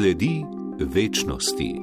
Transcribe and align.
Sledi 0.00 0.44
večnosti. 0.78 1.74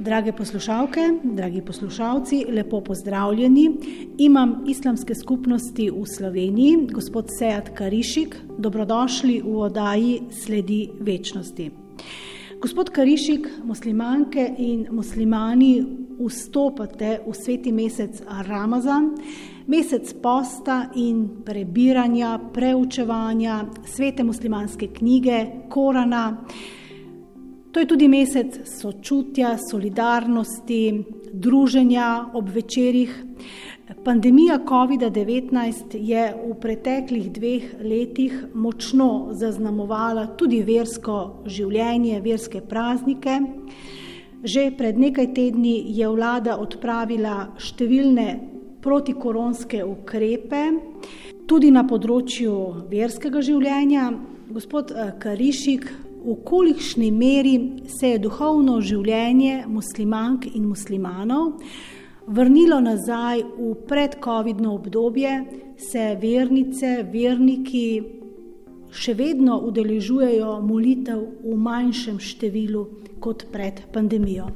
Drage 0.00 0.32
poslušalke, 0.32 1.00
dragi 1.22 1.62
poslušalci, 1.66 2.44
lepo 2.48 2.80
pozdravljeni. 2.80 3.70
Imam 4.18 4.64
islamske 4.68 5.14
skupnosti 5.14 5.90
v 5.90 6.06
Sloveniji, 6.16 6.76
gospod 6.92 7.26
Sejat 7.38 7.68
Karišik, 7.74 8.36
dobrodošli 8.58 9.42
v 9.44 9.56
oddaji 9.56 10.20
Sledi 10.30 10.88
večnosti. 11.00 11.70
Gospod 12.60 12.90
Karišik, 12.90 13.48
muslimanke 13.64 14.54
in 14.58 14.86
muslimani 14.90 15.84
vstopate 16.26 17.20
v 17.26 17.34
sveti 17.34 17.72
mesec 17.72 18.22
Ramazan, 18.46 19.12
mesec 19.66 20.14
posta 20.22 20.90
in 20.94 21.42
prebiranja, 21.44 22.38
preučevanja 22.52 23.64
svete 23.84 24.24
muslimanske 24.24 24.86
knjige, 24.86 25.46
Korana. 25.68 26.44
To 27.72 27.80
je 27.80 27.88
tudi 27.88 28.08
mesec 28.08 28.58
sočutja, 28.68 29.56
solidarnosti, 29.70 31.04
druženja 31.32 32.24
ob 32.34 32.48
večerjih. 32.48 33.24
Pandemija 34.04 34.58
COVID-19 34.68 35.96
je 35.96 36.34
v 36.34 36.54
preteklih 36.60 37.32
dveh 37.32 37.62
letih 37.80 38.44
močno 38.54 39.28
zaznamovala 39.32 40.26
tudi 40.36 40.62
versko 40.62 41.44
življenje, 41.46 42.20
verske 42.20 42.60
praznike. 42.60 43.38
Že 44.42 44.74
pred 44.74 44.98
nekaj 44.98 45.28
tedni 45.34 45.94
je 45.94 46.08
vlada 46.10 46.58
odpravila 46.58 47.54
številne 47.62 48.28
protikoronske 48.82 49.84
ukrepe, 49.86 50.62
tudi 51.46 51.70
na 51.70 51.84
področju 51.86 52.88
verskega 52.90 53.38
življenja. 53.38 54.10
Gospod 54.50 54.90
eh, 54.90 55.14
Karišik, 55.22 55.86
v 56.22 56.36
kolikšni 56.46 57.10
meri 57.14 57.56
se 57.90 58.14
je 58.14 58.22
duhovno 58.22 58.80
življenje 58.82 59.64
muslimank 59.70 60.46
in 60.54 60.68
muslimanov 60.70 61.58
vrnilo 62.26 62.80
nazaj 62.80 63.42
v 63.58 63.74
predkovidno 63.88 64.74
obdobje, 64.74 65.44
se 65.76 66.16
vernice, 66.20 67.02
verniki 67.12 68.21
še 68.92 69.14
vedno 69.16 69.58
udeležujejo 69.64 70.60
molitev 70.60 71.24
v 71.42 71.56
manjšem 71.56 72.20
številu 72.20 72.84
kot 73.22 73.48
pred 73.52 73.80
pandemijo. 73.92 74.50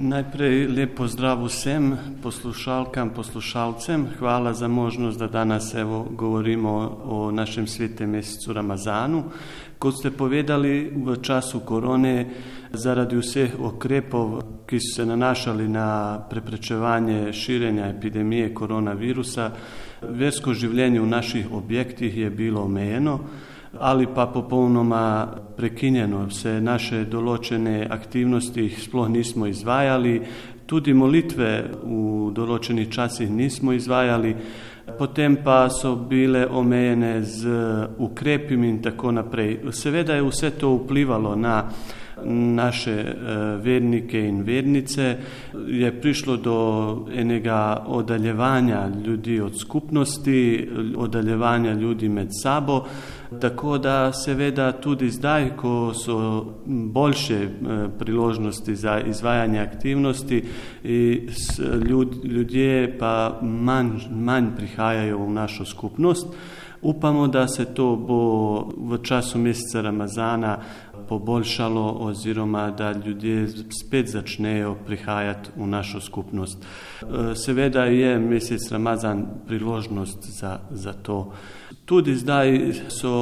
Najprej 0.00 0.64
lepo 0.72 1.04
zdrav 1.04 1.42
vsem 1.44 1.90
poslušalkam, 2.22 3.10
poslušalcem. 3.12 4.06
Hvala 4.18 4.54
za 4.56 4.68
možnost, 4.68 5.18
da 5.18 5.26
danes 5.28 5.74
evo, 5.74 6.06
govorimo 6.10 7.00
o 7.04 7.30
našem 7.30 7.66
svetem 7.66 8.10
mesecu 8.10 8.52
Ramazanu. 8.52 9.24
Kot 9.78 9.98
ste 9.98 10.10
povedali, 10.10 10.88
v 10.88 11.18
času 11.20 11.60
korone, 11.60 12.26
zaradi 12.72 13.20
vseh 13.20 13.60
okrepov, 13.60 14.40
ki 14.64 14.80
so 14.80 14.94
se 14.96 15.06
nanašali 15.06 15.68
na 15.68 16.16
preprečevanje 16.30 17.32
širjenja 17.32 17.92
epidemije 17.92 18.54
koronavirusa, 18.54 19.50
versko 20.00 20.54
življenje 20.54 21.00
v 21.00 21.12
naših 21.12 21.52
objektih 21.52 22.16
je 22.16 22.30
bilo 22.30 22.64
omejeno 22.64 23.20
ali 23.78 24.06
pa 24.14 24.26
popolnoma 24.26 25.28
prekinjeno. 25.56 26.26
Vse 26.26 26.60
naše 26.60 27.04
določene 27.04 27.86
aktivnosti 27.90 28.68
sploh 28.78 29.08
nismo 29.08 29.46
izvajali, 29.46 30.20
tudi 30.66 30.94
molitve 30.94 31.52
v 31.82 32.30
določenih 32.34 32.90
časih 32.90 33.30
nismo 33.30 33.72
izvajali, 33.72 34.34
potem 34.98 35.36
pa 35.44 35.68
so 35.70 35.94
bile 35.96 36.46
omejene 36.46 37.22
z 37.22 37.54
ukrepimi 37.98 38.68
in 38.68 38.82
tako 38.82 39.14
naprej. 39.14 39.58
Seveda 39.72 40.14
je 40.14 40.26
vse 40.26 40.50
to 40.58 40.74
vplivalo 40.78 41.36
na 41.36 41.62
naše 42.24 42.92
eh, 42.92 43.14
vernike 43.62 44.28
in 44.28 44.42
vernice, 44.42 45.16
je 45.68 46.00
prišlo 46.00 46.36
do 46.36 47.06
enega 47.14 47.84
oddaljevanja 47.86 48.90
ljudi 49.06 49.40
od 49.40 49.58
skupnosti, 49.60 50.68
oddaljevanja 50.96 51.72
ljudi 51.72 52.08
med 52.08 52.28
sabo, 52.42 52.84
tako 53.40 53.78
da 53.78 54.12
seveda 54.12 54.72
tudi 54.72 55.10
zdaj, 55.10 55.56
ko 55.56 55.92
so 55.94 56.46
boljše 56.66 57.42
eh, 57.42 57.48
priložnosti 57.98 58.76
za 58.76 59.00
izvajanje 59.00 59.60
aktivnosti, 59.60 60.44
ljudje 62.24 62.98
pa 62.98 63.38
manj, 63.42 63.90
manj 64.10 64.46
prihajajo 64.56 65.18
v 65.18 65.30
našo 65.30 65.64
skupnost. 65.64 66.26
Upamo, 66.82 67.28
da 67.28 67.48
se 67.48 67.64
to 67.74 67.96
bo 67.96 68.62
v 68.76 68.98
času 69.02 69.38
meseca 69.38 69.80
Ramazana 69.80 70.58
poboljšalo 71.10 71.96
oziroma 72.00 72.70
da 72.70 72.92
ljudje 72.92 73.48
spet 73.80 74.08
začnejo 74.08 74.76
prihajati 74.86 75.50
v 75.56 75.66
našo 75.66 76.00
skupnost. 76.00 76.62
E, 76.62 77.34
seveda 77.34 77.84
je 77.84 78.18
mesec 78.18 78.70
Ramazan 78.70 79.26
priložnost 79.46 80.24
za, 80.24 80.58
za 80.70 80.92
to. 80.92 81.32
Tudi 81.90 82.12
zdaj 82.14 82.52
so 82.94 83.12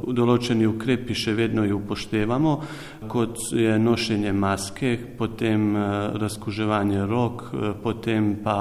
določeni 0.00 0.64
ukrepi, 0.64 1.12
še 1.12 1.34
vedno 1.36 1.66
jih 1.66 1.74
upoštevamo, 1.76 2.52
kot 3.12 3.50
je 3.52 3.74
nošenje 3.76 4.30
maske, 4.32 4.92
potem 5.18 5.74
e, 5.76 5.82
razkuževanje 6.22 7.02
rok, 7.10 7.44
e, 7.52 7.72
potem 7.84 8.30
pa 8.44 8.56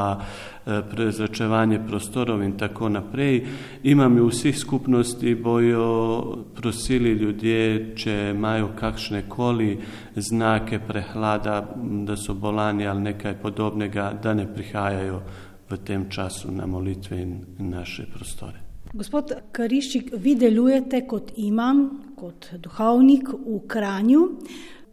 prezračevanje 0.63 1.81
prostorov 1.88 2.44
in 2.44 2.53
tako 2.59 2.90
naprej. 2.90 3.41
Imam 3.84 4.16
v 4.16 4.29
vseh 4.29 4.56
skupnosti 4.56 5.35
bojo 5.35 5.88
prosili 6.56 7.12
ljudje, 7.19 7.95
če 8.00 8.18
imajo 8.31 8.69
kakšne 8.80 9.25
koli 9.28 9.78
znake 10.16 10.80
prehlada, 10.88 11.62
da 12.07 12.16
so 12.16 12.35
bolani 12.35 12.88
ali 12.88 13.09
nekaj 13.12 13.40
podobnega, 13.44 14.13
da 14.24 14.34
ne 14.34 14.47
prihajajo 14.47 15.24
v 15.69 15.81
tem 15.84 16.07
času 16.09 16.51
na 16.51 16.68
molitve 16.68 17.19
in 17.19 17.40
naše 17.59 18.07
prostore. 18.12 18.62
Gospod 18.93 19.31
Kariščik, 19.51 20.11
vi 20.21 20.35
delujete 20.37 20.99
kot 21.09 21.31
imam, 21.41 21.79
kot 22.13 22.51
duhovnik 22.61 23.31
v 23.33 23.55
Kranju. 23.67 24.21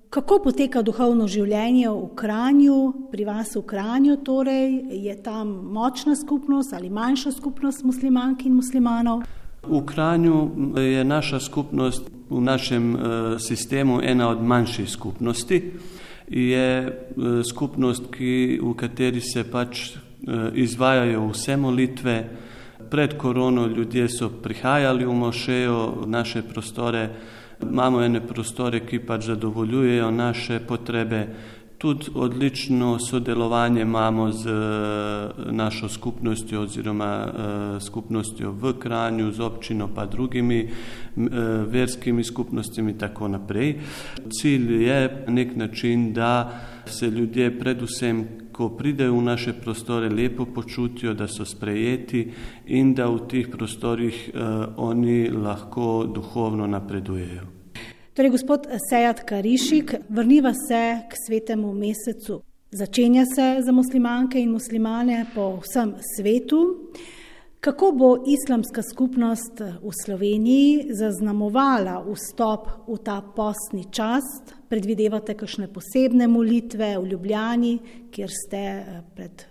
Kako 0.09 0.38
poteka 0.47 0.81
duhovno 0.81 1.27
življenje 1.28 1.91
v 1.93 2.06
Kranju, 2.16 2.78
pri 3.12 3.27
vas 3.28 3.53
v 3.59 3.60
Kranju? 3.69 4.16
Torej, 4.25 4.78
je 5.05 5.19
tam 5.21 5.53
močna 5.77 6.16
skupnost 6.16 6.72
ali 6.72 6.89
manjša 6.89 7.34
skupnost 7.37 7.84
muslimank 7.84 8.47
in 8.49 8.56
muslimanov? 8.56 9.27
V 9.69 9.84
Kranju 9.84 10.41
je 10.81 11.05
naša 11.05 11.44
skupnost 11.44 12.09
v 12.31 12.41
našem 12.41 12.94
eh, 12.97 13.39
sistemu 13.39 14.00
ena 14.00 14.31
od 14.33 14.41
manjših 14.41 14.89
skupnosti. 14.89 15.59
Je 16.27 16.69
eh, 16.89 17.43
skupnost, 17.44 18.09
ki, 18.16 18.62
v 18.65 18.72
kateri 18.81 19.21
se 19.21 19.44
pač 19.44 19.91
eh, 19.93 20.49
izvajajo 20.56 21.34
vse 21.34 21.60
molitve. 21.60 22.16
Pred 22.91 23.17
korono 23.17 23.67
ljudje 23.67 24.09
so 24.09 24.28
prihajali 24.43 25.05
v 25.05 25.12
mošejo, 25.15 25.95
v 26.03 26.06
naše 26.11 26.43
prostore. 26.43 27.09
Imamo 27.62 28.03
ene 28.03 28.21
prostore, 28.27 28.81
ki 28.87 28.99
pač 29.06 29.28
zadovoljujejo 29.31 30.11
naše 30.11 30.59
potrebe. 30.67 31.27
Tudi 31.78 32.11
odlično 32.15 32.99
sodelovanje 32.99 33.83
imamo 33.83 34.33
z 34.33 34.51
eh, 34.51 35.53
našo 35.53 35.89
skupnostjo 35.89 36.62
oziroma 36.62 37.27
uh, 37.27 37.83
skupnostjo 37.83 38.51
v 38.53 38.75
Kranju, 38.78 39.31
z 39.33 39.41
občino 39.41 39.89
pa 39.95 40.07
drugimi 40.07 40.65
uh, 40.65 41.25
verskimi 41.67 42.25
skupnostimi 42.25 42.93
in 42.93 42.99
tako 42.99 43.28
naprej. 43.28 43.78
Cilj 44.41 44.83
je 44.83 45.25
nek 45.28 45.57
način, 45.57 46.12
da 46.12 46.61
se 46.87 47.11
ljudje 47.11 47.59
predvsem, 47.59 48.28
ko 48.60 48.69
pridejo 48.76 49.16
v 49.16 49.22
naše 49.25 49.53
prostore, 49.56 50.09
lepo 50.12 50.44
počutijo, 50.44 51.15
da 51.16 51.24
so 51.28 51.47
sprejeti 51.48 52.27
in 52.66 52.92
da 52.95 53.07
v 53.09 53.22
teh 53.24 53.48
prostorih 53.48 54.18
uh, 54.28 54.77
oni 54.77 55.30
lahko 55.33 56.04
duhovno 56.04 56.66
napredujejo. 56.68 57.47
Torej, 58.12 58.30
gospod 58.36 58.68
Sejat 58.91 59.24
Karišik, 59.24 59.95
vrniva 60.09 60.53
se 60.53 61.09
k 61.09 61.16
svetemu 61.27 61.72
mesecu. 61.72 62.42
Začenja 62.71 63.24
se 63.24 63.47
za 63.65 63.72
muslimanke 63.72 64.41
in 64.41 64.53
muslimane 64.53 65.24
po 65.34 65.56
vsem 65.65 65.95
svetu. 66.16 66.60
Kako 67.60 67.92
bo 67.92 68.16
islamska 68.27 68.83
skupnost 68.83 69.60
v 69.60 69.91
Sloveniji 70.04 70.95
zaznamovala 70.97 71.98
vstop 72.09 72.68
v 72.89 72.97
ta 73.04 73.21
postni 73.36 73.84
čas? 73.92 74.24
Predvidevate 74.68 75.36
kakšne 75.36 75.68
posebne 75.68 76.24
molitve 76.24 76.95
v 76.97 77.10
Ljubljani, 77.12 77.74
kjer 78.09 78.33
ste 78.33 78.57
eh, 78.57 79.03
pred 79.16 79.45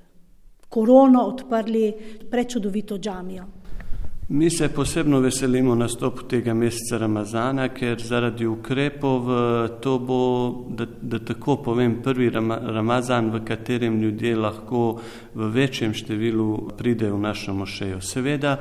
korono 0.69 1.27
odprli 1.29 1.93
prečudovito 2.31 2.97
džamijo? 2.97 3.45
Mi 4.31 4.49
se 4.49 4.69
posebno 4.69 5.19
veselimo 5.19 5.75
nastopu 5.75 6.23
tega 6.23 6.53
meseca 6.53 6.97
Ramazana, 6.97 7.63
ker 7.73 7.97
zaradi 7.97 8.45
ukrepov 8.45 9.25
to 9.81 9.95
bo, 9.99 10.19
da, 10.69 10.85
da 10.85 11.17
tako 11.25 11.55
povem, 11.65 11.95
prvi 12.03 12.29
Ramazan, 12.29 13.31
v 13.33 13.41
katerem 13.45 13.97
ljudje 14.01 14.35
lahko 14.37 14.99
v 15.33 15.49
večjem 15.49 15.97
številu 15.97 16.75
pridejo 16.77 17.17
v 17.17 17.23
našo 17.25 17.57
mošejo. 17.57 18.03
Seveda, 18.05 18.53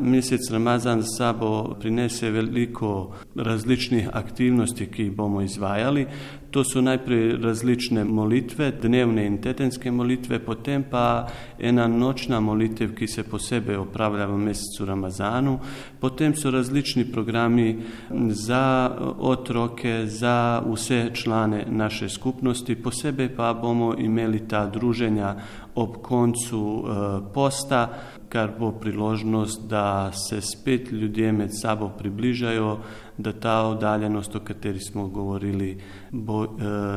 mesec 0.00 0.48
Ramazan 0.50 1.04
z 1.04 1.12
sabo 1.18 1.76
prinese 1.76 2.30
veliko 2.32 3.12
različnih 3.36 4.08
aktivnosti, 4.12 4.88
ki 4.88 5.10
jih 5.10 5.12
bomo 5.12 5.44
izvajali. 5.44 6.06
To 6.50 6.64
so 6.64 6.80
najprej 6.82 7.36
različne 7.38 8.04
molitve, 8.04 8.72
dnevne 8.82 9.22
in 9.26 9.36
tedenske 9.38 9.90
molitve, 9.90 10.40
potem 10.42 10.82
pa 10.90 11.28
ena 11.58 11.86
nočna 11.86 12.40
molitev, 12.40 12.90
ki 12.98 13.06
se 13.06 13.22
posebej 13.22 13.76
opravlja 13.78 14.26
v 14.26 14.38
mesecu 14.38 14.86
Ramazanu, 14.86 15.58
potem 16.00 16.34
so 16.36 16.50
različni 16.50 17.04
programi 17.12 17.82
za 18.30 18.96
otroke, 19.18 20.06
za 20.06 20.62
vse 20.66 21.10
člane 21.12 21.64
naše 21.68 22.08
skupnosti, 22.08 22.76
posebej 22.76 23.36
pa 23.36 23.54
bomo 23.54 23.94
imeli 23.98 24.48
ta 24.48 24.66
druženja 24.66 25.36
ob 25.74 25.96
koncu 26.02 26.84
eh, 26.84 27.32
posta, 27.34 27.88
kar 28.28 28.50
bo 28.58 28.72
priložnost, 28.72 29.68
da 29.68 30.12
se 30.12 30.40
spet 30.40 30.92
ljudje 30.92 31.32
med 31.32 31.50
sabo 31.62 31.90
približajo, 31.98 32.78
da 33.18 33.32
ta 33.32 33.62
oddaljenost, 33.66 34.34
o 34.36 34.40
kateri 34.40 34.80
smo 34.80 35.08
govorili, 35.08 35.78
bo 36.10 36.44
eh, 36.44 36.48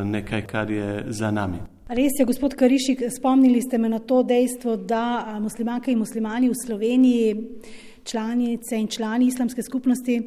nekaj, 0.06 0.48
kar 0.48 0.72
je 0.72 1.06
za 1.08 1.32
nami. 1.32 1.58
Res 1.88 2.16
je, 2.20 2.26
gospod 2.26 2.56
Karišik, 2.56 3.02
spomnili 3.18 3.62
ste 3.62 3.78
me 3.78 3.90
na 3.90 4.00
to 4.00 4.24
dejstvo, 4.24 4.78
da 4.78 5.38
muslimanke 5.42 5.92
in 5.92 6.00
muslimani 6.00 6.50
v 6.50 6.56
Sloveniji, 6.66 7.36
članice 8.04 8.78
in 8.78 8.88
člani 8.88 9.28
islamske 9.28 9.64
skupnosti, 9.64 10.20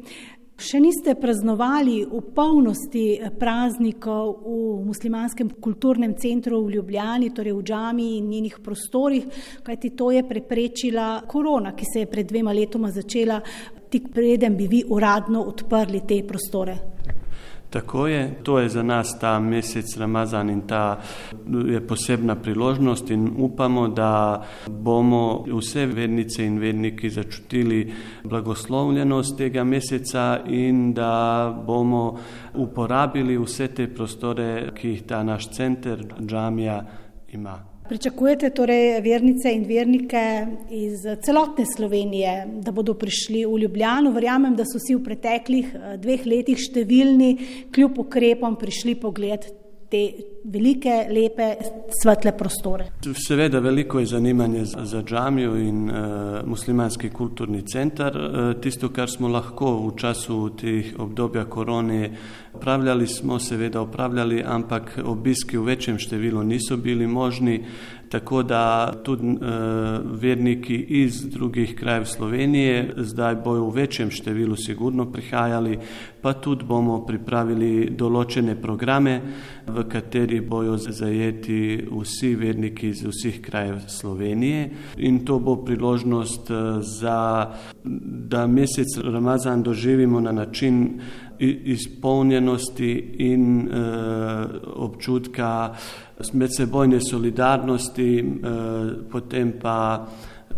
Še 0.57 0.79
niste 0.81 1.13
praznovali 1.13 1.99
v 2.09 2.19
polnosti 2.33 3.03
praznikov 3.37 4.41
v 4.41 4.87
muslimanskem 4.87 5.51
kulturnem 5.61 6.15
centru 6.17 6.63
v 6.65 6.79
Ljubljani, 6.79 7.29
torej 7.29 7.53
v 7.53 7.61
Džami 7.61 8.07
in 8.17 8.31
njenih 8.33 8.57
prostorih, 8.65 9.29
kajti 9.61 9.93
to 9.93 10.09
je 10.17 10.25
preprečila 10.25 11.21
korona, 11.29 11.75
ki 11.77 11.85
se 11.85 12.01
je 12.01 12.09
pred 12.09 12.25
dvema 12.25 12.57
letoma 12.57 12.89
začela, 12.89 13.37
tik 13.85 14.09
preden 14.09 14.57
bi 14.57 14.65
vi 14.65 14.81
uradno 14.81 15.45
odprli 15.45 16.01
te 16.09 16.23
prostore. 16.25 16.96
Tako 17.69 18.07
je, 18.07 18.39
to 18.43 18.59
je 18.59 18.69
za 18.69 18.83
nas 18.83 19.19
ta 19.19 19.39
mesec 19.39 19.97
Ramazan 19.97 20.49
in 20.49 20.61
ta 20.67 20.99
je 21.67 21.87
posebna 21.87 22.35
priložnost 22.35 23.09
in 23.11 23.33
upamo, 23.37 23.87
da 23.87 24.43
bomo 24.69 25.45
vse 25.47 25.85
vernice 25.85 26.45
in 26.45 26.59
verniki 26.59 27.09
začutili 27.09 27.93
blagoslovljenost 28.23 29.37
tega 29.37 29.63
meseca 29.63 30.39
in 30.47 30.93
da 30.93 31.63
bomo 31.67 32.19
uporabili 32.53 33.37
vse 33.37 33.67
te 33.67 33.87
prostore, 33.87 34.71
ki 34.75 34.89
jih 34.89 35.03
ta 35.03 35.23
naš 35.23 35.49
center, 35.49 36.05
džamija 36.25 36.83
ima. 37.33 37.76
Pričakujete 37.87 38.49
torej 38.49 39.01
vernice 39.01 39.51
in 39.55 39.63
vernike 39.63 40.47
iz 40.69 41.05
celotne 41.23 41.63
Slovenije, 41.65 42.47
da 42.59 42.71
bodo 42.71 42.93
prišli 42.93 43.45
v 43.45 43.61
Ljubljano. 43.61 44.11
Verjamem, 44.11 44.55
da 44.55 44.65
so 44.67 44.79
si 44.79 44.95
v 44.95 45.03
preteklih 45.05 45.69
eh, 45.71 45.95
dveh 46.01 46.25
letih 46.27 46.59
številni 46.59 47.29
kljub 47.71 48.01
ukrepom 48.03 48.57
prišli 48.59 48.97
pogled 48.99 49.47
te 49.87 50.01
velike, 50.43 51.07
lepe, 51.09 51.55
svetle 52.01 52.31
prostore. 52.37 52.85
Seveda, 53.27 53.59
veliko 53.59 53.99
je 53.99 54.05
zanimanje 54.05 54.65
za, 54.65 54.85
za 54.85 55.03
džamijo 55.03 55.55
in 55.55 55.89
uh, 55.89 55.95
muslimanski 56.45 57.09
kulturni 57.09 57.61
center. 57.61 58.17
Uh, 58.17 58.61
tisto, 58.61 58.89
kar 58.89 59.09
smo 59.09 59.27
lahko 59.27 59.73
v 59.87 59.95
času 59.97 60.49
teh 60.59 60.93
obdobja 60.99 61.45
korone 61.45 62.11
upravljali, 62.53 63.07
smo 63.07 63.39
seveda 63.39 63.81
upravljali, 63.81 64.43
ampak 64.45 64.99
obiski 65.05 65.57
v 65.57 65.63
večjem 65.63 65.99
številu 65.99 66.43
niso 66.43 66.77
bili 66.77 67.07
možni. 67.07 67.61
Tako 68.09 68.43
da 68.43 68.93
tudi 69.03 69.27
uh, 69.27 69.39
verniki 70.21 70.75
iz 70.75 71.25
drugih 71.29 71.75
krajev 71.75 72.05
Slovenije 72.05 72.93
zdaj 72.97 73.35
bojo 73.35 73.65
v 73.67 73.75
večjem 73.81 74.11
številu 74.11 74.55
sigurno 74.55 75.09
prihajali, 75.11 75.75
pa 76.21 76.33
tudi 76.33 76.63
bomo 76.63 77.01
pripravili 77.05 77.89
določene 77.91 78.55
programe, 78.61 79.19
v 79.67 79.83
kateri 80.27 80.41
bojo 80.41 80.77
zajeti 80.77 81.87
vsi 81.91 82.35
verniki 82.35 82.89
iz 82.89 83.03
vseh 83.05 83.41
krajev 83.41 83.79
Slovenije. 83.87 84.69
In 84.97 85.25
to 85.25 85.39
bo 85.39 85.55
priložnost, 85.55 86.51
za, 86.81 87.53
da 88.29 88.47
mesec 88.47 88.97
Ramazan 89.03 89.63
doživimo 89.63 90.19
na 90.19 90.31
način, 90.31 90.99
izpolnjenosti 91.39 93.15
in 93.17 93.67
uh, 93.67 93.75
občutka 94.75 95.75
medsebojne 96.33 96.99
solidarnosti, 97.09 98.23
uh, 98.23 99.09
potem 99.11 99.53
pa, 99.61 100.07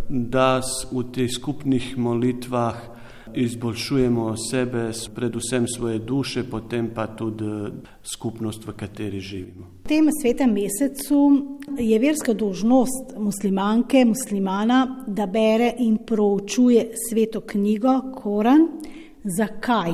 da 0.10 0.62
v 0.92 1.04
teh 1.12 1.30
skupnih 1.30 1.98
molitvah 1.98 2.99
izboljšujemo 3.36 4.36
sebe, 4.38 4.92
predvsem 5.16 5.66
svoje 5.68 6.00
duše, 6.00 6.44
potem 6.44 6.90
pa 6.96 7.08
tudi 7.08 7.72
skupnost, 8.04 8.68
v 8.68 8.72
kateri 8.72 9.20
živimo. 9.20 9.66
V 9.84 9.88
tem 9.88 10.10
svetem 10.22 10.54
mesecu 10.54 11.48
je 11.80 12.00
verska 12.00 12.34
dožnost 12.34 13.18
muslimanke, 13.18 14.06
muslimana, 14.06 15.06
da 15.08 15.26
bere 15.26 15.74
in 15.80 15.98
proučuje 16.06 16.92
sveto 17.10 17.42
knjigo 17.42 18.02
Koran. 18.16 18.68
Zakaj? 19.38 19.92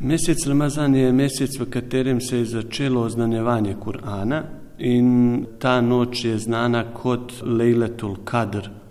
Mesec 0.00 0.46
Ramazan 0.46 0.94
je 0.94 1.12
mesec, 1.12 1.58
v 1.60 1.70
katerem 1.70 2.20
se 2.20 2.38
je 2.38 2.44
začelo 2.44 3.00
oznanjevanje 3.00 3.76
Kur'ana 3.84 4.42
in 4.78 5.46
ta 5.58 5.80
noč 5.80 6.24
je 6.24 6.38
znana 6.38 6.84
kot 6.94 7.32
Lejletul 7.42 8.16
Kadr. 8.24 8.83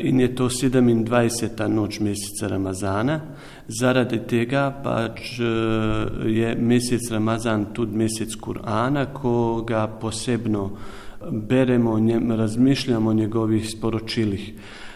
In 0.00 0.20
je 0.20 0.34
to 0.34 0.48
27. 0.48 1.68
noč 1.68 2.00
meseca 2.00 2.48
Ramazana. 2.48 3.20
Zaradi 3.68 4.20
tega 4.26 4.70
pač 4.84 5.40
eh, 5.40 5.46
je 6.26 6.54
mesec 6.54 7.10
Ramazan 7.10 7.72
tudi 7.74 7.96
mesec 7.96 8.36
Kur'ana, 8.36 9.06
ko 9.12 9.64
ga 9.66 9.86
posebno 9.88 10.70
beremo, 11.30 11.98
njem, 11.98 12.32
razmišljamo 12.32 13.10
o 13.10 13.14
njegovih 13.14 13.70
sporočilih. 13.70 14.52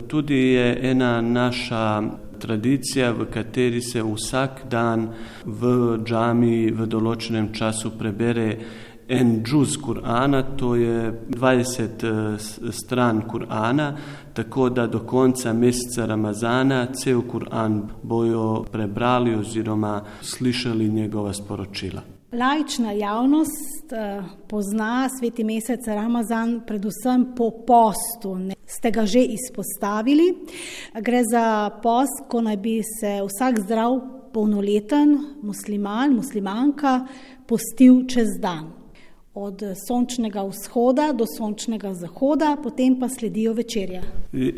Tudi 0.06 0.38
je 0.38 0.90
ena 0.90 1.20
naša 1.20 2.02
tradicija, 2.38 3.12
v 3.12 3.26
kateri 3.31 3.81
se 3.81 4.02
vsak 4.02 4.62
dan 4.70 5.08
v 5.44 5.99
džami 6.04 6.70
v 6.70 6.87
določenem 6.87 7.52
času 7.54 7.94
prebere 7.99 8.49
en 9.12 9.43
džuz 9.44 9.76
Kur'ana, 9.76 10.43
to 10.56 10.75
je 10.75 11.12
20 11.29 11.82
eh, 12.05 12.73
stran 12.73 13.23
Kur'ana, 13.29 13.97
tako 14.32 14.69
da 14.69 14.87
do 14.87 14.99
konca 14.99 15.52
meseca 15.52 16.07
Ramazana 16.07 16.87
cel 16.95 17.23
Kur'an 17.23 17.83
bojo 18.02 18.64
prebrali 18.73 19.35
oziroma 19.35 20.02
slišali 20.23 20.88
njegova 20.88 21.33
sporočila. 21.33 22.02
Laična 22.33 22.92
javnost 22.92 23.92
uh, 23.92 24.25
pozna 24.49 25.09
sveti 25.19 25.45
mesec 25.45 25.87
Ramazan 25.87 26.61
predvsem 26.66 27.26
po 27.37 27.50
postu. 27.66 28.38
Ne? 28.38 28.54
Ste 28.66 28.90
ga 28.90 29.07
že 29.07 29.21
izpostavili. 29.21 30.35
Gre 31.00 31.23
za 31.33 31.71
post, 31.83 32.25
ko 32.28 32.40
naj 32.40 32.57
bi 32.57 32.81
se 32.83 33.21
vsak 33.26 33.61
zdrav, 33.61 34.00
polnoleten 34.33 35.19
musliman, 35.42 36.14
muslimanka 36.14 37.07
postil 37.47 38.07
čez 38.09 38.40
dan 38.40 38.81
od 39.34 39.62
sončnega 39.88 40.42
vzhoda 40.44 41.12
do 41.12 41.24
sončnega 41.38 41.94
zahoda, 41.94 42.56
potem 42.62 42.98
pa 43.00 43.08
sledijo 43.08 43.52
večerja. 43.52 44.02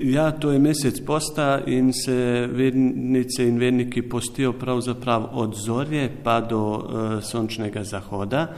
Ja, 0.02 0.30
to 0.30 0.52
je 0.52 0.58
mesec 0.58 1.00
posta 1.06 1.60
in 1.66 1.92
se 1.92 2.48
vernice 2.50 3.46
in 3.48 3.58
verniki 3.58 4.02
postijo 4.02 4.52
pravzaprav 4.52 5.28
od 5.32 5.54
zorje 5.66 6.10
pa 6.24 6.40
do 6.40 6.62
uh, 6.62 7.22
sončnega 7.22 7.84
zahoda. 7.84 8.48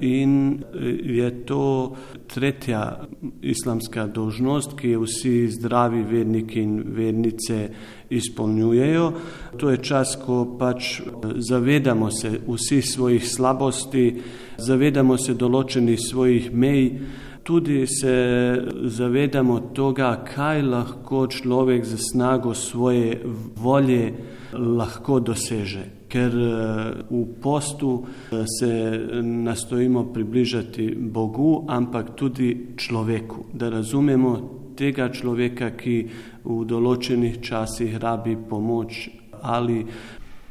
In 0.00 0.54
eh, 0.54 0.86
je 1.02 1.44
to 1.44 1.96
tretja 2.26 3.00
islamska 3.42 4.06
dožnost, 4.06 4.76
ki 4.78 4.90
jo 4.90 5.00
vsi 5.02 5.48
zdravi 5.50 6.02
verniki 6.02 6.62
in 6.62 6.82
vernice 6.94 7.68
izpolnjujejo. 8.10 9.12
To 9.56 9.70
je 9.70 9.82
čas, 9.82 10.16
ko 10.26 10.56
pač 10.58 11.00
eh, 11.00 11.04
zavedamo 11.36 12.10
se 12.10 12.40
vsi 12.48 12.82
svojih 12.82 13.28
slabosti, 13.28 14.22
zavedamo 14.58 15.18
se 15.18 15.34
določenih 15.34 16.00
svojih 16.00 16.52
mej, 16.52 16.90
tudi 17.42 17.86
se 17.86 18.16
zavedamo 18.84 19.60
tega, 19.76 20.10
kaj 20.34 20.62
lahko 20.62 21.26
človek 21.26 21.84
za 21.84 21.96
snago 21.96 22.54
svoje 22.54 23.20
volje 23.56 24.12
lahko 24.52 25.20
doseže. 25.20 25.84
Ker 26.08 26.32
eh, 26.32 27.04
v 27.10 27.24
postu 27.40 28.04
eh, 28.04 28.44
se 28.48 28.72
nastojimo 29.22 30.08
približati 30.12 30.94
Bogu, 30.96 31.64
ampak 31.68 32.14
tudi 32.16 32.74
človeku, 32.76 33.52
da 33.52 33.68
razumemo 33.68 34.58
tega 34.78 35.08
človeka, 35.10 35.72
ki 35.74 35.96
v 36.44 36.58
določenih 36.68 37.40
časih 37.42 37.98
rabi 37.98 38.36
pomoč 38.38 39.08
ali 39.42 39.82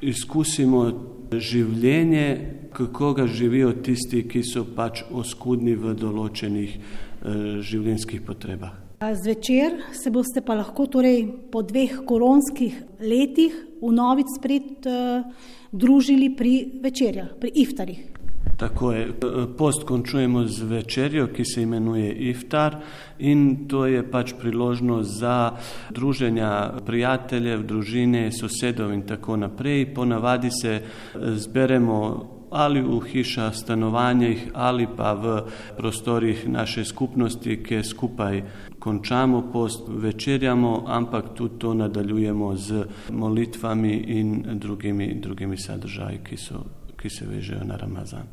izkusimo 0.04 0.84
življenje, 1.32 2.28
kako 2.76 3.14
ga 3.18 3.28
živijo 3.28 3.74
tisti, 3.84 4.24
ki 4.30 4.44
so 4.46 4.66
pač 4.76 5.04
oskudni 5.12 5.76
v 5.76 5.96
določenih 5.98 6.76
eh, 6.76 7.64
življenjskih 7.64 8.22
potrebah. 8.28 8.88
Zvečer 8.98 9.76
se 9.94 10.10
boste 10.10 10.42
pa 10.42 10.56
lahko 10.58 10.88
torej 10.90 11.28
po 11.54 11.62
dveh 11.62 12.00
koronskih 12.10 12.80
letih 12.98 13.54
v 13.78 13.92
novic 13.94 14.32
spred 14.34 14.88
uh, 14.90 15.22
družili 15.70 16.32
pri 16.34 16.82
večerjah, 16.82 17.36
pri 17.38 17.52
iftarih. 17.62 18.17
Tako 18.58 18.92
je. 18.92 19.14
Post 19.58 19.84
končujemo 19.84 20.46
z 20.48 20.64
večerjo, 20.64 21.28
ki 21.28 21.46
se 21.46 21.62
imenuje 21.62 22.14
Iftar 22.30 22.76
in 23.20 23.68
to 23.68 23.86
je 23.86 24.02
pač 24.12 24.34
priložnost 24.42 25.20
za 25.20 25.52
druženja 25.90 26.82
prijateljev, 26.86 27.64
družine, 27.64 28.32
sosedov 28.32 28.94
in 28.94 29.02
tako 29.06 29.38
naprej. 29.38 29.94
Ponavadi 29.94 30.50
se 30.52 30.82
zberemo 31.14 32.28
ali 32.50 32.82
v 32.82 33.00
hiša 33.12 33.52
stanovanjih 33.52 34.52
ali 34.54 34.88
pa 34.98 35.14
v 35.14 35.42
prostorih 35.78 36.48
naše 36.50 36.86
skupnosti, 36.86 37.64
kjer 37.64 37.86
skupaj 37.86 38.42
končamo 38.80 39.50
post, 39.54 39.84
večerjamo, 39.90 40.84
ampak 40.88 41.34
tudi 41.36 41.60
to 41.60 41.74
nadaljujemo 41.74 42.56
z 42.56 42.86
molitvami 43.12 43.94
in 43.94 44.44
drugimi, 44.54 45.14
drugimi 45.22 45.58
sadržaji, 45.58 46.20
ki 46.24 46.38
so 46.38 46.64
ki 46.98 47.10
se 47.10 47.26
vežejo 47.26 47.64
na 47.64 47.78
Ramazan. 47.78 48.24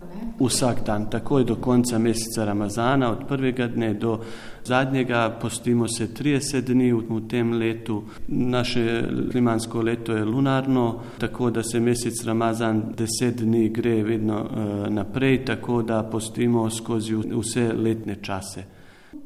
Vsak 0.40 0.84
dan, 0.86 1.10
takoj 1.10 1.44
do 1.44 1.56
konca 1.56 1.98
meseca 1.98 2.44
Ramazana, 2.44 3.10
od 3.10 3.26
prvega 3.28 3.66
dne 3.68 3.94
do 3.94 4.18
zadnjega, 4.64 5.38
postimo 5.40 5.88
se 5.88 6.08
30 6.08 6.60
dni 6.60 6.92
v 6.92 7.20
tem 7.28 7.52
letu. 7.52 8.02
Naše 8.28 9.04
limansko 9.34 9.82
leto 9.82 10.16
je 10.16 10.24
lunarno, 10.24 11.00
tako 11.18 11.50
da 11.50 11.62
se 11.62 11.80
mesec 11.80 12.24
Ramazan 12.24 12.82
10 12.96 13.30
dni 13.30 13.68
gre 13.68 14.02
vedno 14.02 14.40
uh, 14.42 14.88
naprej, 14.88 15.44
tako 15.44 15.82
da 15.82 16.02
postimo 16.02 16.70
skozi 16.70 17.14
vse 17.14 17.72
letne 17.72 18.16
čase. 18.22 18.64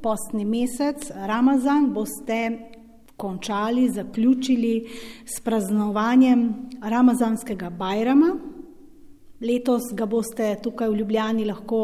Postni 0.02 0.44
mesec 0.44 1.10
Ramazan 1.14 1.92
boste 1.94 2.58
končali, 3.16 3.90
zaključili 3.90 4.88
s 5.26 5.40
praznovanjem 5.40 6.54
Ramazanskega 6.82 7.70
bajrama, 7.70 8.36
Letos 9.40 9.92
ga 9.94 10.06
boste 10.06 10.56
tukaj 10.62 10.88
v 10.90 10.96
Ljubljani 10.98 11.44
lahko 11.46 11.82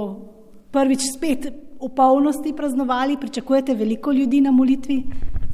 prvič 0.74 1.04
spet 1.14 1.46
v 1.78 1.88
polnosti 1.96 2.52
praznovali, 2.56 3.16
pričakujete 3.20 3.74
veliko 3.74 4.12
ljudi 4.12 4.40
na 4.40 4.50
molitvi? 4.50 5.02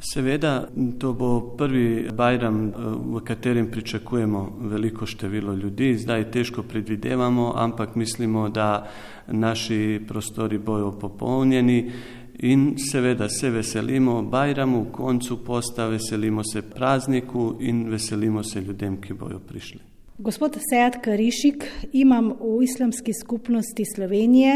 Seveda, 0.01 0.67
to 0.99 1.13
bo 1.13 1.53
prvi 1.57 2.09
Bajram, 2.13 2.71
v 3.13 3.21
katerem 3.21 3.69
pričakujemo 3.71 4.57
veliko 4.71 5.05
število 5.05 5.53
ljudi. 5.53 5.93
Zdaj 5.97 6.31
težko 6.31 6.63
predvidevamo, 6.63 7.51
ampak 7.55 7.95
mislimo, 7.95 8.49
da 8.49 8.87
naši 9.27 10.01
prostori 10.07 10.57
bojo 10.57 10.91
popolnjeni 10.91 11.91
in 12.39 12.73
seveda 12.91 13.29
se 13.29 13.49
veselimo 13.49 14.21
Bajramu, 14.23 14.85
koncu 14.91 15.43
posta, 15.45 15.85
veselimo 15.87 16.43
se 16.43 16.61
prazniku 16.61 17.55
in 17.59 17.89
veselimo 17.89 18.43
se 18.43 18.61
ljudem, 18.61 19.01
ki 19.01 19.13
bojo 19.13 19.39
prišli. 19.39 19.90
Gospod 20.21 20.57
Sejat 20.69 20.99
Karišik, 21.01 21.63
imam 21.97 22.27
v 22.37 22.61
islamski 22.61 23.09
skupnosti 23.13 23.85
Slovenije, 23.95 24.53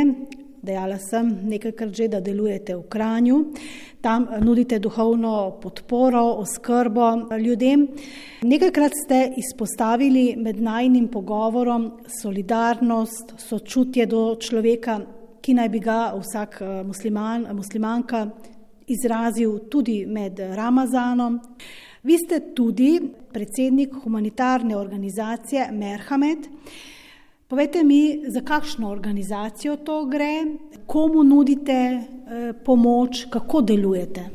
dejala 0.62 1.00
sem 1.02 1.32
nekajkrat 1.50 1.90
že, 1.90 2.08
da 2.08 2.20
delujete 2.22 2.76
v 2.78 2.84
Kranju, 2.86 3.38
tam 3.98 4.28
nudite 4.46 4.78
duhovno 4.80 5.58
podporo, 5.62 6.22
oskrbo 6.44 7.34
ljudem. 7.42 7.88
Nekajkrat 8.46 8.94
ste 8.94 9.20
izpostavili 9.42 10.36
med 10.38 10.62
najnim 10.62 11.08
pogovorom 11.08 11.92
solidarnost, 12.22 13.34
sočutje 13.42 14.06
do 14.06 14.36
človeka, 14.38 15.00
ki 15.42 15.58
naj 15.58 15.70
bi 15.70 15.82
ga 15.82 16.14
vsak 16.14 16.62
eh, 16.62 16.84
musliman, 16.86 17.50
muslimanka 17.58 18.28
izrazil 18.86 19.66
tudi 19.66 20.06
med 20.06 20.38
Ramazanom. 20.38 21.42
Vi 22.06 22.18
ste 22.18 22.40
tudi 22.54 23.02
predsednik 23.34 23.94
humanitarne 24.04 24.78
organizacije 24.78 25.72
Merhamet. 25.72 26.50
Povejte 27.48 27.84
mi, 27.84 28.22
za 28.28 28.42
kakšno 28.42 28.90
organizacijo 28.90 29.76
to 29.76 30.06
gre, 30.06 30.46
komu 30.86 31.24
nudite 31.24 31.72
eh, 31.72 32.04
pomoč, 32.66 33.26
kako 33.30 33.62
delujete? 33.62 34.26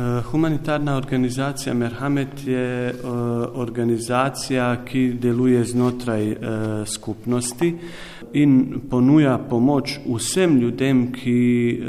Eh, 0.00 0.22
humanitarna 0.30 0.96
organizacija 0.96 1.74
Merhamet 1.74 2.46
je 2.46 2.88
eh, 2.88 2.94
organizacija, 3.54 4.84
ki 4.84 5.12
deluje 5.20 5.64
znotraj 5.64 6.36
skupnosti 6.86 7.78
in 8.32 8.80
ponuja 8.90 9.38
pomoč 9.38 9.98
vsem 10.06 10.56
ljudem, 10.60 11.12
ki 11.12 11.80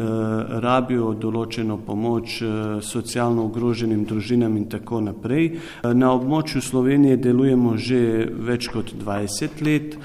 rabijo 0.64 1.14
določeno 1.14 1.78
pomoč 1.86 2.42
socialno 2.82 3.46
ogroženim 3.46 4.04
družinam 4.06 4.58
in 4.58 4.66
tako 4.70 5.02
naprej. 5.02 5.52
Na 5.84 6.12
območju 6.16 6.62
Slovenije 6.62 7.18
delujemo 7.18 7.78
že 7.78 8.02
več 8.50 8.68
kot 8.74 8.94
20 9.06 9.62
let 9.62 9.98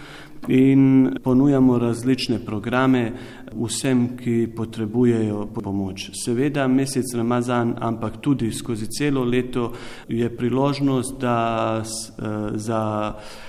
in 0.48 1.16
ponujamo 1.22 1.78
različne 1.78 2.38
programe 2.38 3.12
vsem, 3.54 4.16
ki 4.16 4.52
potrebujejo 4.56 5.46
pomoč. 5.54 6.10
Seveda 6.24 6.68
mesec 6.68 7.14
Ramazan, 7.14 7.74
ampak 7.80 8.20
tudi 8.20 8.52
skozi 8.52 8.86
celo 8.86 9.24
leto 9.24 9.72
je 10.08 10.36
priložnost, 10.36 11.20
da 11.20 11.82
uh, 11.82 12.24
za 12.54 13.14
Eh, 13.16 13.45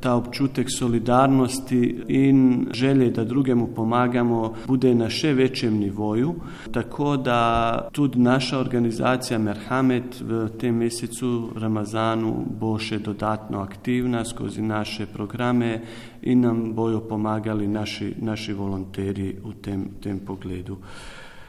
ta 0.00 0.14
občutek 0.14 0.66
solidarnosti 0.78 2.04
in 2.08 2.66
želje, 2.72 3.10
da 3.10 3.24
drugemu 3.24 3.66
pomagamo, 3.66 4.54
bude 4.66 4.94
na 4.94 5.08
še 5.10 5.32
večjem 5.32 5.78
nivoju. 5.78 6.34
Tako 6.72 7.16
da 7.16 7.88
tudi 7.92 8.18
naša 8.18 8.58
organizacija 8.58 9.38
Merhamet 9.38 10.20
v 10.20 10.48
tem 10.58 10.76
mesecu 10.76 11.50
Ramazanu 11.56 12.34
bo 12.60 12.78
še 12.78 12.98
dodatno 12.98 13.60
aktivna 13.60 14.24
skozi 14.24 14.62
naše 14.62 15.06
programe 15.06 15.80
in 16.22 16.40
nam 16.40 16.72
bojo 16.74 17.00
pomagali 17.08 17.68
naši, 17.68 18.14
naši 18.18 18.52
volonteri 18.52 19.36
v 19.44 19.54
tem, 19.62 19.88
tem 20.00 20.18
pogledu. 20.18 20.78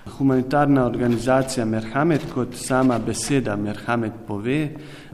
Humanitarna 0.05 0.85
organizacija 0.85 1.65
Merhamet, 1.65 2.21
kot 2.33 2.53
sama 2.55 2.99
beseda 2.99 3.55
Merhamet 3.55 4.13
pove, 4.27 4.69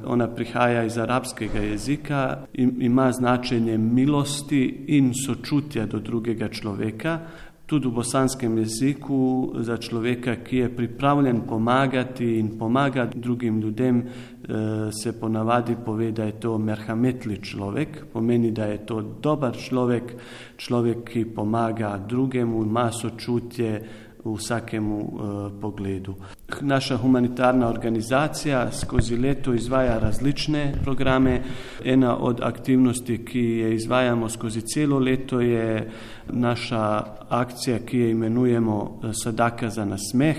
ona 0.06 0.28
prihaja 0.28 0.84
iz 0.84 0.98
arabskega 0.98 1.60
jezika 1.60 2.38
in 2.54 2.76
ima 2.82 3.12
značenje 3.12 3.78
milosti 3.78 4.86
in 4.88 5.14
sočutja 5.26 5.86
do 5.86 6.00
drugega 6.00 6.50
človeka. 6.50 7.20
Tudi 7.66 7.88
v 7.88 7.92
bosanskem 7.92 8.58
jeziku 8.58 9.54
za 9.64 9.78
človeka, 9.78 10.36
ki 10.44 10.58
je 10.58 10.76
pripravljen 10.76 11.42
pomagati 11.48 12.26
in 12.40 12.58
pomagati 12.60 13.20
drugim 13.20 13.62
ljudem, 13.62 14.04
eh, 14.04 14.92
se 14.92 15.20
ponavadi 15.20 15.76
pove, 15.86 16.12
da 16.12 16.24
je 16.24 16.40
to 16.40 16.58
merhametli 16.58 17.42
človek, 17.42 18.06
pomeni, 18.14 18.52
da 18.52 18.66
je 18.66 18.86
to 18.86 19.02
dober 19.02 19.56
človek, 19.56 20.14
človek, 20.58 21.04
ki 21.04 21.26
pomaga 21.26 21.98
drugemu, 22.08 22.64
ima 22.64 22.92
sočutje, 22.92 23.84
v 24.24 24.36
vsakemu 24.38 24.98
uh, 24.98 25.52
pogledu. 25.62 26.16
Naša 26.62 26.98
humanitarna 26.98 27.68
organizacija 27.68 28.72
skozi 28.72 29.18
leto 29.18 29.54
izvaja 29.54 30.00
različne 30.00 30.74
programe. 30.84 31.42
Ena 31.86 32.18
od 32.18 32.42
aktivnosti, 32.44 33.26
ki 33.26 33.40
je 33.40 33.76
izvajamo 33.76 34.30
skozi 34.30 34.62
celo 34.62 35.00
leto, 35.00 35.42
je 35.42 35.92
naša 36.30 37.04
akcija, 37.30 37.80
ki 37.80 38.00
jo 38.00 38.10
imenujemo 38.10 39.00
eh, 39.04 39.12
Sadaka 39.24 39.70
za 39.70 39.86
nasmeh. 39.86 40.38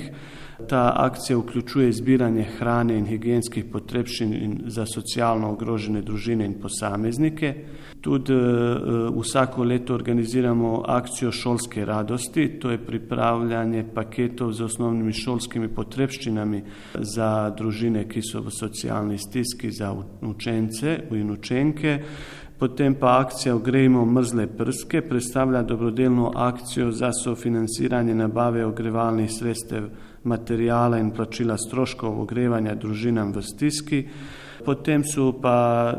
Ta 0.68 0.92
akcija 0.96 1.38
vključuje 1.38 1.92
zbiranje 1.92 2.44
hrane 2.58 2.98
in 2.98 3.06
higijenskih 3.06 3.64
potrebščin 3.72 4.60
za 4.66 4.86
socialno 4.86 5.50
ogrožene 5.52 6.02
družine 6.02 6.46
in 6.46 6.54
posameznike. 6.60 7.54
Tudi 8.00 8.34
uh, 8.34 9.20
vsako 9.20 9.64
leto 9.64 9.94
organiziramo 9.94 10.82
akcijo 10.86 11.32
šolske 11.32 11.84
radosti, 11.84 12.48
to 12.60 12.70
je 12.70 12.78
pripravljanje 12.78 13.84
paketov 13.94 14.52
z 14.52 14.64
osnovnimi 14.64 15.12
šolskimi 15.12 15.68
potrebščinami 15.68 16.62
za 16.94 17.50
družine, 17.58 18.08
ki 18.08 18.22
so 18.22 18.42
v 18.42 18.50
socialni 18.50 19.18
stiski, 19.18 19.70
za 19.70 19.94
učence 20.22 20.98
in 21.10 21.30
učenke. 21.30 21.98
Potem 22.62 22.94
pa 22.94 23.18
akcija 23.18 23.56
Ogrejmo 23.56 24.04
mrzle 24.06 24.46
prske 24.46 25.00
predstavlja 25.02 25.62
dobrodelno 25.62 26.32
akcijo 26.36 26.90
za 26.90 27.10
sofinanciranje 27.24 28.14
nabave 28.14 28.66
ogrevalnih 28.66 29.30
sredstev 29.32 29.88
materijala 30.24 30.98
in 30.98 31.10
plačila 31.10 31.56
stroškov 31.58 32.20
ogrevanja 32.22 32.74
družinam 32.74 33.32
v 33.32 33.42
stiski. 33.42 34.04
Potem 34.64 35.04
so 35.04 35.32
pa 35.32 35.92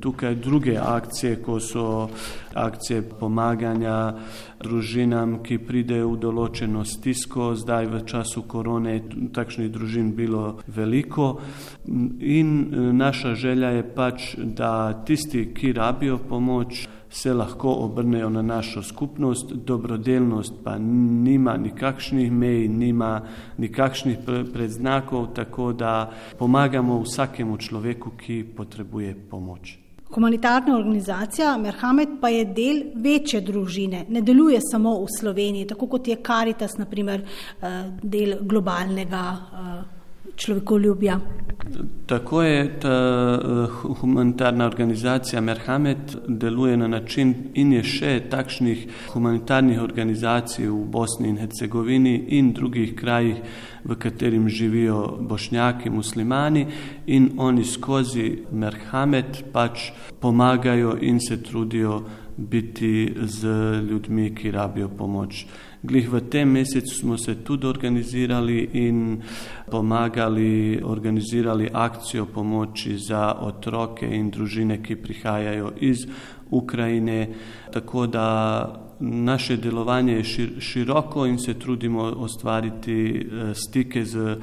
tukaj 0.00 0.34
druge 0.34 0.76
akcije, 0.76 1.42
ko 1.42 1.60
so 1.60 2.08
akcije 2.54 3.02
pomaganja 3.20 4.14
družinam, 4.60 5.38
ki 5.42 5.58
pridejo 5.64 6.10
v 6.14 6.20
določeno 6.20 6.84
stisko. 6.84 7.54
Zdaj 7.56 7.86
v 7.86 8.02
času 8.04 8.44
korone 8.50 8.94
je 8.98 9.30
takšnih 9.32 9.70
družin 9.72 10.12
bilo 10.16 10.60
veliko. 10.66 11.40
In 12.20 12.50
naša 12.98 13.34
želja 13.34 13.74
je 13.78 13.84
pač, 13.94 14.34
da 14.36 14.92
tisti, 15.06 15.48
ki 15.54 15.72
rabijo 15.72 16.18
pomoč, 16.18 16.88
se 17.10 17.34
lahko 17.34 17.72
obrnejo 17.72 18.30
na 18.30 18.42
našo 18.42 18.82
skupnost, 18.82 19.52
dobrodelnost 19.52 20.54
pa 20.64 20.78
nima 20.78 21.56
nikakšnih 21.56 22.32
mej, 22.32 22.68
nima 22.68 23.22
nikakšnih 23.58 24.18
predznakov, 24.52 25.26
tako 25.34 25.72
da 25.72 26.10
pomagamo 26.38 27.00
vsakemu 27.02 27.56
človeku, 27.56 28.09
ki 28.18 28.44
potrebuje 28.56 29.14
pomoč. 29.30 29.78
Humanitarna 30.10 30.74
organizacija 30.76 31.56
Merhamet 31.58 32.08
pa 32.20 32.28
je 32.28 32.44
del 32.44 32.82
večje 32.94 33.40
družine, 33.46 34.04
ne 34.08 34.22
deluje 34.26 34.58
samo 34.60 34.96
v 35.04 35.06
Sloveniji, 35.18 35.68
tako 35.70 35.86
kot 35.86 36.08
je 36.08 36.16
Caritas, 36.26 36.74
naprimer, 36.78 37.22
eh, 37.22 37.78
del 38.02 38.34
globalnega 38.42 39.22
eh, 39.30 39.99
človekoljubja. 40.40 41.20
Tako 42.06 42.42
je 42.42 42.80
ta 42.80 43.38
uh, 43.38 43.98
humanitarna 44.00 44.66
organizacija 44.66 45.40
Merhamet 45.40 46.16
deluje 46.28 46.76
na 46.76 46.88
način 46.88 47.34
in 47.54 47.72
je 47.72 47.82
še 47.84 48.14
takšnih 48.30 48.86
humanitarnih 49.12 49.80
organizacij 49.82 50.66
v 50.66 50.84
Bosni 50.90 51.28
in 51.28 51.38
Hercegovini 51.38 52.14
in 52.38 52.52
drugih 52.52 52.94
krajih, 52.96 53.36
v 53.84 53.96
katerim 53.96 54.48
živijo 54.48 55.18
bošnjaki, 55.20 55.90
muslimani 55.90 56.66
in 57.06 57.30
oni 57.38 57.64
skozi 57.64 58.42
Merhamet 58.52 59.44
pač 59.52 59.92
pomagajo 60.20 60.96
in 61.00 61.20
se 61.20 61.42
trudijo 61.42 62.02
biti 62.40 63.14
z 63.22 63.48
ljudmi, 63.90 64.34
ki 64.34 64.50
rabijo 64.50 64.88
pomoč. 64.88 65.46
Glih 65.82 66.10
v 66.12 66.20
tem 66.20 66.48
mesecu 66.48 66.94
smo 66.94 67.18
se 67.18 67.34
tudi 67.44 67.66
organizirali 67.66 68.68
in 68.72 69.22
pomagali, 69.70 70.80
organizirali 70.84 71.70
akcijo 71.72 72.26
pomoči 72.26 72.96
za 72.98 73.34
otroke 73.40 74.06
in 74.06 74.30
družine, 74.30 74.82
ki 74.82 74.96
prihajajo 74.96 75.72
iz 75.80 76.06
Ukrajine. 76.50 77.28
Tako 77.72 78.06
da 78.06 78.26
naše 79.00 79.56
delovanje 79.56 80.12
je 80.12 80.24
široko 80.60 81.26
in 81.26 81.38
se 81.38 81.54
trudimo 81.54 82.12
ustvariti 82.16 83.26
eh, 83.32 83.54
stike 83.54 84.04
z 84.04 84.36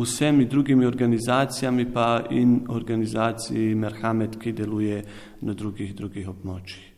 vsemi 0.00 0.44
drugimi 0.44 0.86
organizacijami, 0.86 1.92
pa 1.92 2.24
in 2.30 2.60
organizaciji 2.68 3.74
Merhamet, 3.74 4.38
ki 4.40 4.52
deluje 4.52 5.02
na 5.40 5.54
drugih, 5.54 5.94
drugih 5.94 6.28
območjih. 6.28 6.97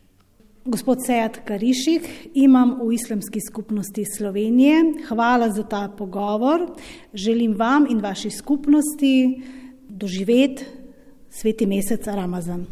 Gospod 0.65 0.97
Sejat 1.01 1.39
Karišik, 1.41 2.05
imam 2.37 2.75
v 2.85 2.93
islamski 2.93 3.41
skupnosti 3.41 4.03
Slovenije. 4.17 4.75
Hvala 5.09 5.49
za 5.49 5.63
ta 5.63 5.89
pogovor. 5.97 6.67
Želim 7.13 7.55
vam 7.57 7.87
in 7.89 8.01
vaši 8.01 8.29
skupnosti 8.29 9.41
doživeti 9.89 10.65
sveti 11.29 11.65
mesec 11.65 12.07
Ramazan. 12.07 12.65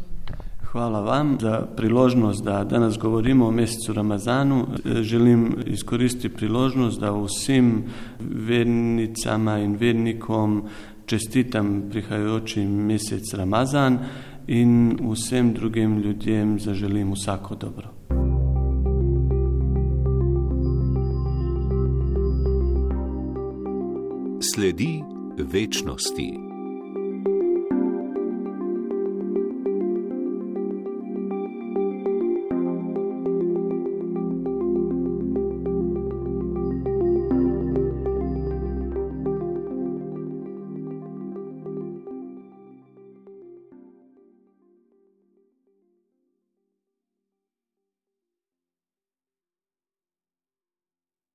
Hvala 0.72 1.00
vam 1.00 1.38
za 1.42 1.66
priložnost, 1.76 2.44
da 2.44 2.64
danes 2.64 2.98
govorimo 2.98 3.48
o 3.48 3.52
mesecu 3.52 3.94
Ramazanu. 3.94 4.68
Želim 5.02 5.56
izkoristiti 5.66 6.30
priložnost, 6.30 7.00
da 7.00 7.12
vsem 7.12 7.84
vernicama 8.20 9.58
in 9.60 9.76
vernikom 9.76 10.64
čestitam 11.06 11.90
prihajajoči 11.90 12.66
mesec 12.66 13.34
Ramazan 13.34 14.00
in 14.50 14.98
vsem 15.12 15.54
drugim 15.54 15.98
ljudem 15.98 16.60
zaželim 16.60 17.12
vsako 17.14 17.56
dobro. 17.56 17.88
Sledi 24.54 25.02
večnosti. 25.52 26.49